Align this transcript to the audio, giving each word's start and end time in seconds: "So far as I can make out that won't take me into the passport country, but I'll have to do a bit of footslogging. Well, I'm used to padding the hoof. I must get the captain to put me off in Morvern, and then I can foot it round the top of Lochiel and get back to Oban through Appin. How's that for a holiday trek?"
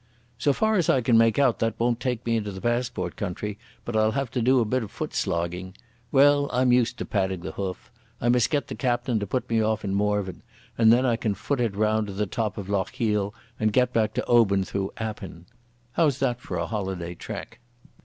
"So 0.39 0.51
far 0.51 0.77
as 0.77 0.89
I 0.89 1.01
can 1.01 1.15
make 1.15 1.37
out 1.37 1.59
that 1.59 1.79
won't 1.79 1.99
take 1.99 2.25
me 2.25 2.35
into 2.35 2.51
the 2.51 2.59
passport 2.59 3.15
country, 3.15 3.59
but 3.85 3.95
I'll 3.95 4.13
have 4.13 4.31
to 4.31 4.41
do 4.41 4.59
a 4.59 4.65
bit 4.65 4.81
of 4.81 4.91
footslogging. 4.91 5.75
Well, 6.11 6.49
I'm 6.51 6.71
used 6.71 6.97
to 6.97 7.05
padding 7.05 7.41
the 7.41 7.51
hoof. 7.51 7.91
I 8.19 8.27
must 8.27 8.49
get 8.49 8.65
the 8.67 8.73
captain 8.73 9.19
to 9.19 9.27
put 9.27 9.47
me 9.47 9.61
off 9.61 9.83
in 9.85 9.93
Morvern, 9.93 10.41
and 10.75 10.91
then 10.91 11.05
I 11.05 11.17
can 11.17 11.35
foot 11.35 11.61
it 11.61 11.75
round 11.75 12.07
the 12.09 12.25
top 12.25 12.57
of 12.57 12.67
Lochiel 12.67 13.35
and 13.59 13.71
get 13.71 13.93
back 13.93 14.15
to 14.15 14.25
Oban 14.25 14.63
through 14.63 14.91
Appin. 14.97 15.45
How's 15.91 16.17
that 16.17 16.41
for 16.41 16.57
a 16.57 16.65
holiday 16.65 17.13
trek?" 17.13 17.59